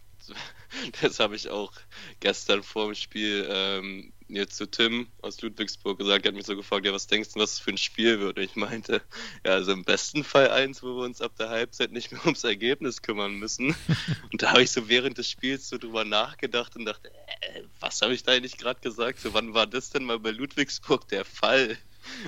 [1.02, 1.72] das habe ich auch
[2.20, 6.56] gestern vor dem Spiel ähm, jetzt zu Tim aus Ludwigsburg gesagt, er hat mich so
[6.56, 8.38] gefragt, ja, was denkst du, was es für ein Spiel wird?
[8.38, 9.02] Und ich meinte,
[9.46, 12.44] ja, also im besten Fall eins, wo wir uns ab der Halbzeit nicht mehr ums
[12.44, 13.76] Ergebnis kümmern müssen.
[14.32, 18.02] und da habe ich so während des Spiels so drüber nachgedacht und dachte, äh, was
[18.02, 19.20] habe ich da eigentlich gerade gesagt?
[19.20, 21.78] So, wann war das denn mal bei Ludwigsburg der Fall?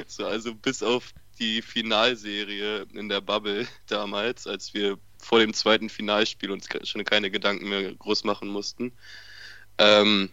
[0.08, 5.90] So, also bis auf die Finalserie in der Bubble damals, als wir vor dem zweiten
[5.90, 8.94] Finalspiel uns schon keine Gedanken mehr groß machen mussten.
[9.78, 10.30] Ähm,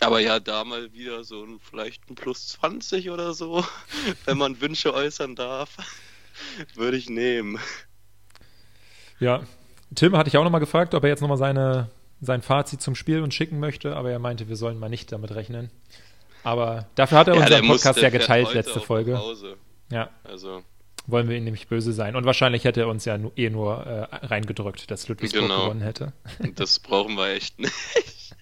[0.00, 3.64] aber ja, da mal wieder so ein, vielleicht ein Plus 20 oder so,
[4.26, 5.70] wenn man Wünsche äußern darf,
[6.74, 7.58] würde ich nehmen.
[9.18, 9.44] Ja,
[9.94, 11.88] Tim hatte ich auch nochmal gefragt, ob er jetzt nochmal seine,
[12.20, 15.34] sein Fazit zum Spiel uns schicken möchte, aber er meinte, wir sollen mal nicht damit
[15.34, 15.70] rechnen.
[16.44, 19.18] Aber dafür hat er ja, unseren Podcast ja geteilt, letzte Folge.
[19.90, 20.10] Ja.
[20.22, 20.62] Also.
[21.08, 22.16] Wollen wir ihn nämlich böse sein.
[22.16, 25.64] Und wahrscheinlich hätte er uns ja eh nur äh, reingedrückt, dass Ludwigsburg genau.
[25.64, 26.12] gewonnen hätte.
[26.54, 28.34] Das brauchen wir echt nicht.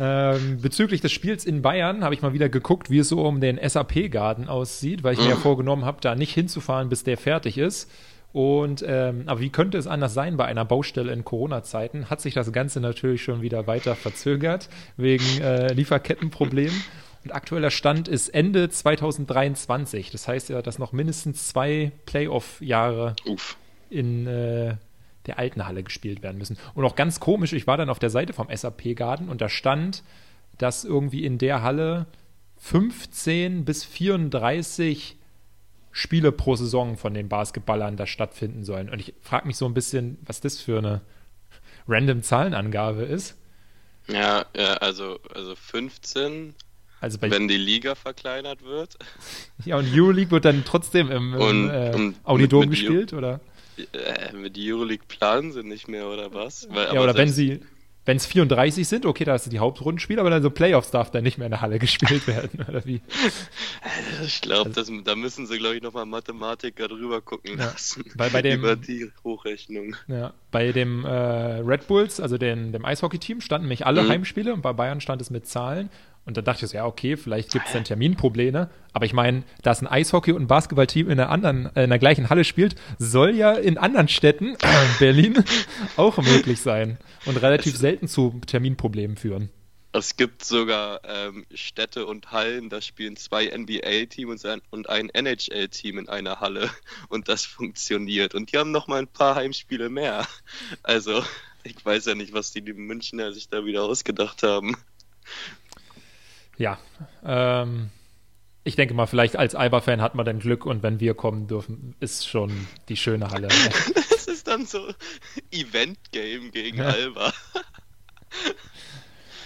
[0.00, 3.40] Ähm, bezüglich des Spiels in Bayern habe ich mal wieder geguckt, wie es so um
[3.40, 7.58] den SAP-Garden aussieht, weil ich mir ja vorgenommen habe, da nicht hinzufahren, bis der fertig
[7.58, 7.90] ist.
[8.32, 12.10] Und ähm, aber wie könnte es anders sein bei einer Baustelle in Corona-Zeiten?
[12.10, 16.80] Hat sich das Ganze natürlich schon wieder weiter verzögert wegen äh, Lieferkettenproblemen.
[17.28, 20.10] Und aktueller Stand ist Ende 2023.
[20.10, 23.16] Das heißt ja, dass noch mindestens zwei Playoff-Jahre
[23.90, 24.76] in äh,
[25.26, 26.56] der alten Halle gespielt werden müssen.
[26.74, 29.50] Und auch ganz komisch, ich war dann auf der Seite vom SAP Garden und da
[29.50, 30.04] stand,
[30.56, 32.06] dass irgendwie in der Halle
[32.56, 35.18] 15 bis 34
[35.92, 38.88] Spiele pro Saison von den Basketballern da stattfinden sollen.
[38.88, 41.02] Und ich frage mich so ein bisschen, was das für eine
[41.86, 43.36] random Zahlenangabe ist.
[44.06, 46.54] Ja, ja also, also 15,
[47.00, 48.96] also wenn die Liga verkleinert wird.
[49.64, 53.12] Ja, und Euroleague wird dann trotzdem im, im und, äh, und Audidom mit, mit gespielt,
[53.12, 53.40] oder?
[53.76, 56.68] Äh, mit Euroleague planen sie nicht mehr, oder was?
[56.70, 57.60] Weil, ja, oder wenn sie,
[58.08, 61.10] wenn es 34 sind, okay, da hast du die Hauptrundenspiele, aber dann so Playoffs darf
[61.10, 63.02] dann nicht mehr in der Halle gespielt werden, oder wie?
[64.24, 68.04] Ich glaube, also, da müssen sie, glaube ich, nochmal Mathematiker drüber gucken ja, lassen.
[68.16, 69.94] Bei, bei dem, über die Hochrechnung.
[70.06, 74.08] Ja, bei dem äh, Red Bulls, also den, dem Eishockey-Team, standen nämlich alle mhm.
[74.08, 75.90] Heimspiele und bei Bayern stand es mit Zahlen.
[76.28, 78.68] Und dann dachte ich so, ja, okay, vielleicht gibt es dann Terminprobleme.
[78.92, 82.28] Aber ich meine, dass ein Eishockey- und Basketballteam in der anderen, äh, in der gleichen
[82.28, 85.42] Halle spielt, soll ja in anderen Städten, äh, Berlin,
[85.96, 86.98] auch möglich sein.
[87.24, 89.48] Und relativ es, selten zu Terminproblemen führen.
[89.92, 96.10] Es gibt sogar ähm, Städte und Hallen, da spielen zwei NBA-Teams und ein NHL-Team in
[96.10, 96.68] einer Halle.
[97.08, 98.34] Und das funktioniert.
[98.34, 100.28] Und die haben noch mal ein paar Heimspiele mehr.
[100.82, 101.24] Also,
[101.64, 104.76] ich weiß ja nicht, was die, die Münchner sich da wieder ausgedacht haben
[106.58, 106.78] ja,
[107.24, 107.90] ähm,
[108.64, 111.94] ich denke mal, vielleicht als Alba-Fan hat man dann Glück und wenn wir kommen dürfen,
[112.00, 112.52] ist schon
[112.88, 113.48] die schöne Halle.
[113.94, 114.92] das ist dann so
[115.50, 116.88] Event-Game gegen ja.
[116.88, 117.32] Alba.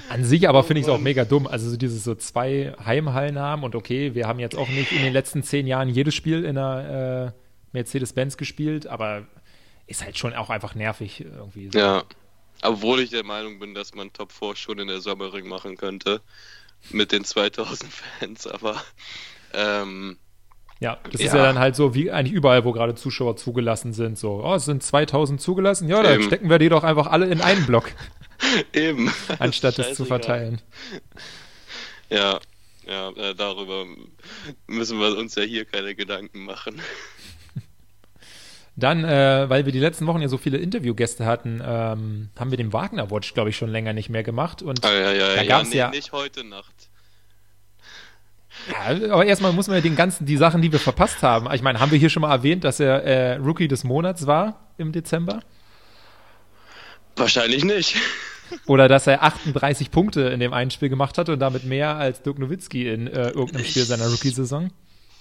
[0.08, 1.46] An sich aber finde ich es auch mega dumm.
[1.46, 5.02] Also so dieses so zwei Heimhallen haben und okay, wir haben jetzt auch nicht in
[5.02, 7.32] den letzten zehn Jahren jedes Spiel in einer äh,
[7.72, 9.26] Mercedes-Benz gespielt, aber
[9.86, 11.70] ist halt schon auch einfach nervig irgendwie.
[11.72, 11.78] So.
[11.78, 12.02] Ja,
[12.62, 16.20] obwohl ich der Meinung bin, dass man Top 4 schon in der Sommerring machen könnte
[16.90, 18.82] mit den 2000 Fans, aber
[19.54, 20.18] ähm,
[20.82, 21.26] ja, das ja.
[21.28, 24.18] ist ja dann halt so wie eigentlich überall, wo gerade Zuschauer zugelassen sind.
[24.18, 25.88] So, oh, es sind 2000 zugelassen.
[25.88, 26.24] Ja, dann Eben.
[26.24, 27.92] stecken wir die doch einfach alle in einen Block.
[28.72, 29.12] Eben.
[29.38, 30.60] Anstatt es zu verteilen.
[32.10, 32.40] Ja,
[32.84, 33.86] ja, äh, darüber
[34.66, 36.80] müssen wir uns ja hier keine Gedanken machen.
[38.74, 42.56] Dann, äh, weil wir die letzten Wochen ja so viele Interviewgäste hatten, ähm, haben wir
[42.56, 44.62] den Wagner Watch, glaube ich, schon länger nicht mehr gemacht.
[44.62, 46.88] Und ah, ja, ja, da gab es ja, nee, nicht heute Nacht.
[48.70, 51.52] Ja, aber erstmal muss man ja den ganzen, die Sachen, die wir verpasst haben.
[51.52, 54.72] Ich meine, haben wir hier schon mal erwähnt, dass er äh, Rookie des Monats war
[54.78, 55.42] im Dezember?
[57.16, 57.96] Wahrscheinlich nicht.
[58.66, 62.22] Oder dass er 38 Punkte in dem einen Spiel gemacht hat und damit mehr als
[62.22, 64.70] Dirk Nowitzki in äh, irgendeinem Spiel seiner Rookie-Saison.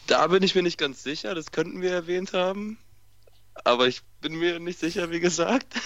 [0.08, 2.78] Da bin ich mir nicht ganz sicher, das könnten wir erwähnt haben
[3.64, 5.68] aber ich bin mir nicht sicher, wie gesagt.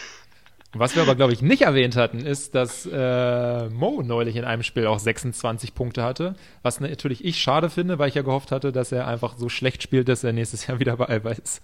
[0.78, 4.62] Was wir aber, glaube ich, nicht erwähnt hatten, ist, dass äh, Mo neulich in einem
[4.62, 6.36] Spiel auch 26 Punkte hatte.
[6.63, 9.84] Was natürlich ich schade finde, weil ich ja gehofft hatte, dass er einfach so schlecht
[9.84, 11.62] spielt, dass er nächstes Jahr wieder bei Alba ist.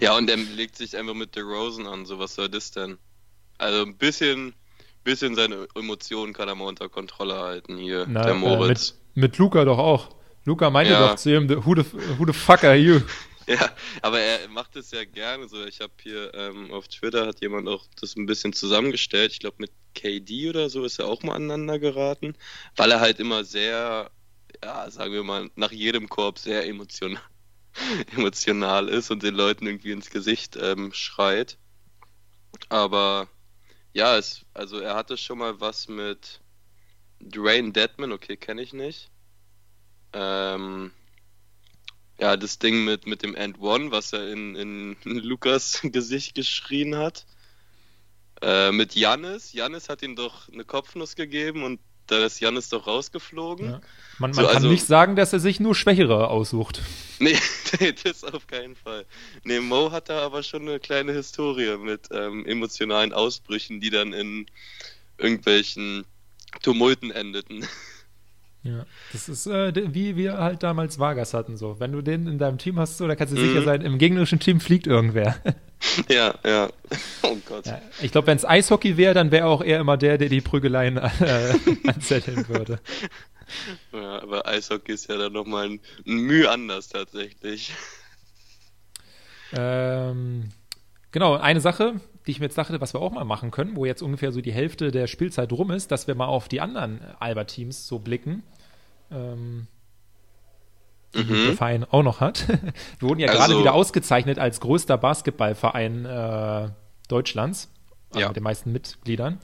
[0.00, 2.06] ja, und er legt sich einfach mit der Rosen an.
[2.06, 2.96] So, was soll das denn?
[3.58, 4.54] Also ein bisschen,
[5.04, 8.90] bisschen seine Emotionen kann er mal unter Kontrolle halten hier, Na, der Moritz.
[8.90, 10.08] Äh, mit, mit Luca doch auch.
[10.46, 11.08] Luca meinte ja.
[11.08, 11.84] doch zu ihm, who the,
[12.16, 13.00] who the fuck are you?
[13.60, 15.64] Ja, aber er macht es ja gerne so.
[15.64, 19.32] Ich habe hier ähm, auf Twitter hat jemand auch das ein bisschen zusammengestellt.
[19.32, 22.36] Ich glaube, mit KD oder so ist er auch mal aneinander geraten,
[22.76, 24.10] weil er halt immer sehr,
[24.62, 27.22] ja, sagen wir mal, nach jedem Korb sehr emotional,
[28.16, 31.56] emotional ist und den Leuten irgendwie ins Gesicht ähm, schreit.
[32.68, 33.28] Aber
[33.94, 36.42] ja, es, also er hatte schon mal was mit
[37.20, 39.10] Dwayne Deadman, okay, kenne ich nicht.
[40.12, 40.92] Ähm,
[42.18, 46.96] ja, das Ding mit, mit dem End One, was er in, in Lukas Gesicht geschrien
[46.96, 47.26] hat.
[48.40, 49.52] Äh, mit Jannis.
[49.52, 53.66] Jannis hat ihm doch eine Kopfnuss gegeben und da ist Jannis doch rausgeflogen.
[53.66, 53.80] Ja.
[54.18, 56.82] Man, man so, kann also, nicht sagen, dass er sich nur Schwächere aussucht.
[57.20, 57.36] Nee,
[58.04, 59.04] das auf keinen Fall.
[59.42, 64.12] Nee, Mo hat da aber schon eine kleine Historie mit ähm, emotionalen Ausbrüchen, die dann
[64.12, 64.46] in
[65.18, 66.04] irgendwelchen
[66.62, 67.66] Tumulten endeten.
[68.68, 71.56] Ja, das ist äh, wie wir halt damals Vargas hatten.
[71.56, 73.48] So, wenn du den in deinem Team hast, so, da kannst du mhm.
[73.48, 75.36] sicher sein, im gegnerischen Team fliegt irgendwer.
[76.08, 76.68] Ja, ja.
[77.22, 77.66] Oh Gott.
[77.66, 80.40] Ja, ich glaube, wenn es Eishockey wäre, dann wäre auch er immer der, der die
[80.40, 81.54] Prügeleien äh,
[81.86, 82.80] anzetteln würde.
[83.92, 87.72] Ja, aber Eishockey ist ja dann nochmal ein, ein Mühe anders tatsächlich.
[89.52, 90.48] Ähm,
[91.12, 93.86] genau, eine Sache, die ich mir jetzt dachte, was wir auch mal machen können, wo
[93.86, 97.00] jetzt ungefähr so die Hälfte der Spielzeit rum ist, dass wir mal auf die anderen
[97.18, 98.42] Alba-Teams so blicken.
[99.10, 99.66] Ähm,
[101.14, 101.46] mhm.
[101.46, 102.48] der Verein auch noch hat.
[102.98, 106.68] wir wurden ja also, gerade wieder ausgezeichnet als größter Basketballverein äh,
[107.08, 107.70] Deutschlands,
[108.10, 108.28] also ja.
[108.28, 109.40] mit den meisten Mitgliedern.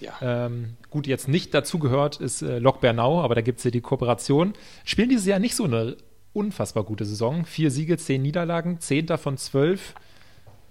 [0.00, 0.46] Ja.
[0.46, 3.70] Ähm, gut, jetzt nicht dazu gehört ist äh, Lok Bernau, aber da gibt es ja
[3.70, 4.54] die Kooperation.
[4.84, 5.96] Spielen dieses Jahr nicht so eine
[6.32, 7.44] unfassbar gute Saison.
[7.44, 9.94] Vier Siege, zehn Niederlagen, zehnter von zwölf.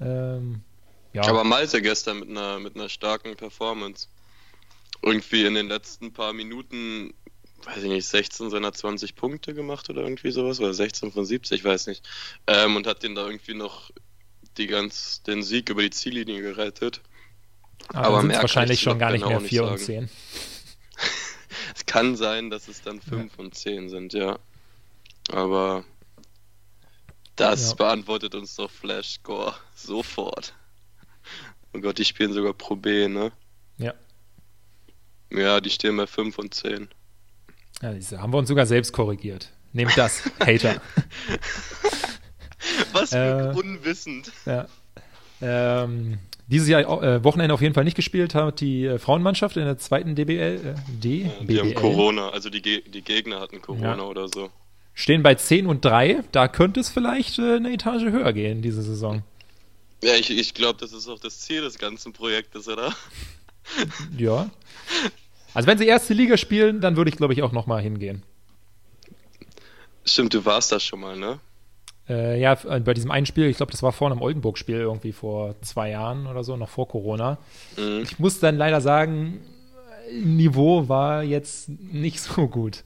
[0.01, 0.61] Ähm,
[1.13, 1.23] ja.
[1.23, 4.07] Aber Malte gestern mit einer, mit einer starken Performance.
[5.01, 7.13] Irgendwie in den letzten paar Minuten,
[7.65, 11.59] weiß ich nicht, 16 seiner 20 Punkte gemacht oder irgendwie sowas, oder 16 von 70,
[11.59, 12.03] ich weiß nicht.
[12.47, 13.91] Ähm, und hat den da irgendwie noch
[14.57, 17.01] die ganz, den Sieg über die Ziellinie gerettet.
[17.89, 20.09] Aber, Aber mehr wahrscheinlich schon gar nicht mehr 4 und 10.
[21.75, 23.43] es kann sein, dass es dann 5 ja.
[23.43, 24.39] und 10 sind, ja.
[25.29, 25.85] Aber
[27.35, 27.75] das ja.
[27.75, 30.53] beantwortet uns doch Flash Score sofort.
[31.73, 33.31] Oh Gott, die spielen sogar Pro B, ne?
[33.77, 33.93] Ja.
[35.31, 36.89] Ja, die stehen bei 5 und 10.
[37.81, 39.49] Ja, diese haben wir uns sogar selbst korrigiert.
[39.73, 40.81] Nehmt das, Hater.
[42.91, 44.31] Was für äh, unwissend.
[44.45, 44.67] Ja.
[45.41, 49.65] Ähm, dieses Jahr äh, Wochenende auf jeden Fall nicht gespielt hat die äh, Frauenmannschaft in
[49.65, 50.75] der zweiten DBL.
[50.75, 51.59] Äh, D, ja, die BBL.
[51.59, 54.03] haben Corona, also die, Ge die Gegner hatten Corona ja.
[54.03, 54.49] oder so.
[54.93, 58.81] Stehen bei 10 und 3, da könnte es vielleicht äh, eine Etage höher gehen diese
[58.81, 59.23] Saison.
[60.03, 62.93] Ja, ich, ich glaube, das ist auch das Ziel des ganzen Projektes, oder?
[64.17, 64.49] ja.
[65.53, 68.23] Also wenn sie erste Liga spielen, dann würde ich, glaube ich, auch nochmal hingehen.
[70.05, 71.39] Stimmt, du warst da schon mal, ne?
[72.09, 75.55] Äh, ja, bei diesem einen Spiel, ich glaube, das war vor einem Oldenburg-Spiel irgendwie vor
[75.61, 77.37] zwei Jahren oder so, noch vor Corona.
[77.77, 78.01] Mhm.
[78.03, 79.41] Ich muss dann leider sagen,
[80.11, 82.83] Niveau war jetzt nicht so gut.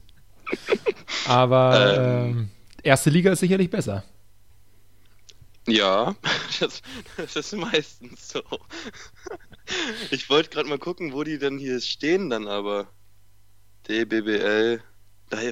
[1.26, 2.50] Aber ähm,
[2.82, 4.04] äh, erste Liga ist sicherlich besser.
[5.66, 6.14] Ja,
[6.60, 6.82] das,
[7.16, 8.42] das ist meistens so.
[10.10, 12.88] Ich wollte gerade mal gucken, wo die denn hier stehen dann aber.
[13.88, 14.80] DBBL.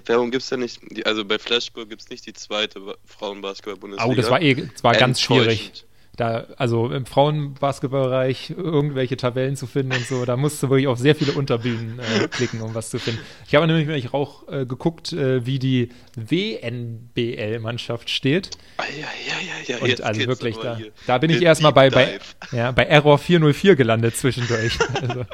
[0.07, 4.13] Warum gibt es da nicht, also bei Flashball gibt es nicht die zweite Frauenbasketball-Bundesliga.
[4.13, 5.85] Oh, das war eh, das war ganz schwierig.
[6.17, 10.99] Da, also im Frauenbasketballbereich irgendwelche Tabellen zu finden und so, da musst du wirklich auf
[10.99, 13.21] sehr viele Unterbühnen äh, klicken, um was zu finden.
[13.49, 18.51] Ich habe nämlich auch äh, geguckt, äh, wie die WNBL-Mannschaft steht.
[18.77, 19.83] Ah, ja, ja, ja, ja.
[19.83, 22.21] Und also wirklich, da, da bin ich erstmal bei, bei,
[22.53, 24.79] ja, bei Error 404 gelandet zwischendurch.
[25.03, 25.27] also,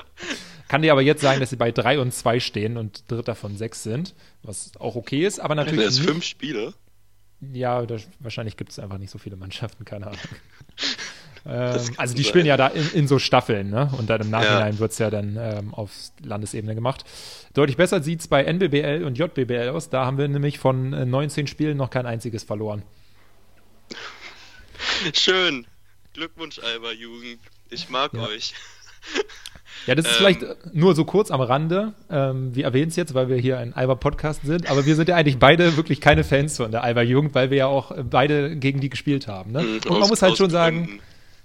[0.71, 3.57] kann dir aber jetzt sagen, dass sie bei 3 und 2 stehen und dritter von
[3.57, 4.15] 6 sind,
[4.45, 5.85] was auch okay ist, aber natürlich.
[5.85, 6.75] Das fünf Spiele.
[7.53, 10.21] Ja, das, wahrscheinlich gibt es einfach nicht so viele Mannschaften, keine Ahnung.
[11.47, 12.29] ähm, also die sein.
[12.29, 13.91] spielen ja da in, in, so Staffeln, ne?
[13.97, 14.79] Und dann im Nachhinein ja.
[14.79, 15.91] wird es ja dann ähm, auf
[16.23, 17.05] Landesebene gemacht.
[17.55, 19.89] Deutlich besser sieht es bei NBBL und JBBL aus.
[19.89, 22.83] Da haben wir nämlich von 19 äh, Spielen noch kein einziges verloren.
[25.15, 25.67] Schön.
[26.13, 27.41] Glückwunsch, Alba Jugend.
[27.71, 28.27] Ich mag ja.
[28.27, 28.55] euch.
[29.87, 31.95] Ja, das ist ähm, vielleicht nur so kurz am Rande.
[32.11, 35.17] Ähm, wir erwähnen es jetzt, weil wir hier ein Alba-Podcast sind, aber wir sind ja
[35.17, 38.91] eigentlich beide wirklich keine Fans von der Alba-Jugend, weil wir ja auch beide gegen die
[38.91, 39.53] gespielt haben.
[39.53, 39.63] Ne?
[39.63, 41.01] Mhm, Und man aus, muss halt schon sagen,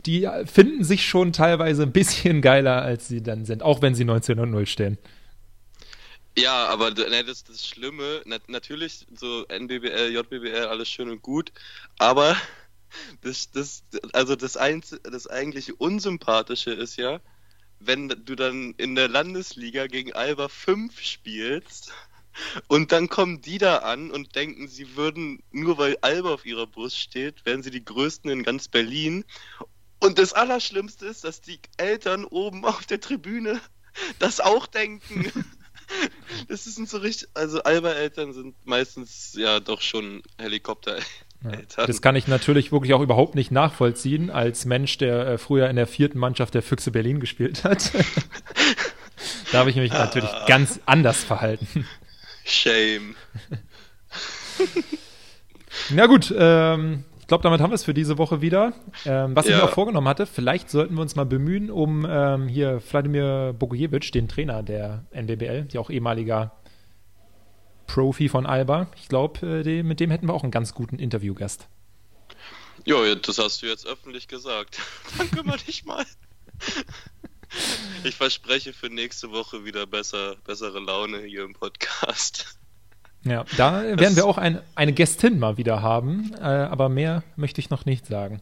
[0.06, 4.06] die finden sich schon teilweise ein bisschen geiler, als sie dann sind, auch wenn sie
[4.06, 4.98] 19 und 0 stehen.
[6.38, 11.54] Ja, aber ne, das, das Schlimme, na, natürlich so NBBL, JBBL, alles schön und gut,
[11.98, 12.36] aber
[13.22, 17.22] das, das, also das, Einz das eigentliche Unsympathische ist ja,
[17.88, 21.94] wenn du dann in der Landesliga gegen Alba 5 spielst
[22.68, 26.68] und dann kommen die da an und denken, sie würden, nur weil Alba auf ihrer
[26.68, 29.26] Brust steht, wären sie die Größten in ganz Berlin.
[30.00, 33.62] Und das Allerschlimmste ist, dass die Eltern oben auf der Tribüne
[34.20, 35.32] das auch denken.
[36.48, 40.98] Das ist so richtig, also Alba-Eltern sind meistens ja doch schon Helikopter.
[41.44, 41.86] Ja.
[41.86, 45.76] Das kann ich natürlich wirklich auch überhaupt nicht nachvollziehen, als Mensch, der äh, früher in
[45.76, 47.92] der vierten Mannschaft der Füchse Berlin gespielt hat.
[49.52, 50.06] da habe ich mich ah.
[50.06, 51.86] natürlich ganz anders verhalten.
[52.44, 53.16] Shame.
[55.90, 58.74] Na gut, ähm, ich glaube, damit haben wir es für diese Woche wieder.
[59.06, 59.52] Ähm, was ja.
[59.52, 63.54] ich mir auch vorgenommen hatte, vielleicht sollten wir uns mal bemühen, um ähm, hier Wladimir
[63.58, 66.52] Bogojevic, den Trainer der NBBL, ja auch ehemaliger
[67.88, 68.88] Profi von Alba.
[68.96, 71.68] Ich glaube, äh, mit dem hätten wir auch einen ganz guten Interviewgast.
[72.86, 74.80] Jo, das hast du jetzt öffentlich gesagt.
[75.18, 76.06] Dann kümmere dich mal.
[78.04, 82.58] Ich verspreche für nächste Woche wieder besser, bessere Laune hier im Podcast.
[83.24, 87.24] Ja, da das werden wir auch ein, eine Gästin mal wieder haben, äh, aber mehr
[87.36, 88.42] möchte ich noch nicht sagen.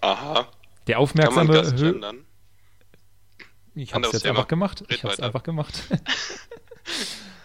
[0.00, 0.48] Aha.
[0.88, 2.14] Der aufmerksame Hörer.
[3.74, 4.84] Ich habe es jetzt einfach gemacht.
[4.88, 5.84] Ich habe es einfach gemacht.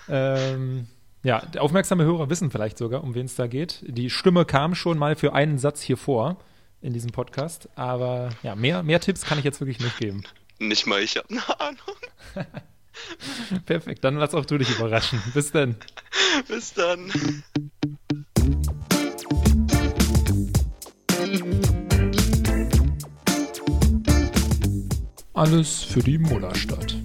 [0.09, 0.87] Ähm,
[1.23, 3.83] ja, aufmerksame Hörer wissen vielleicht sogar, um wen es da geht.
[3.87, 6.37] Die Stimme kam schon mal für einen Satz hier vor
[6.81, 10.23] in diesem Podcast, aber ja, mehr, mehr Tipps kann ich jetzt wirklich nicht geben.
[10.59, 12.45] Nicht mal ich habe eine Ahnung.
[13.65, 15.21] Perfekt, dann lass auch du dich überraschen.
[15.33, 15.75] Bis dann.
[16.47, 17.11] Bis dann.
[25.33, 26.96] Alles für die Mullerstadt.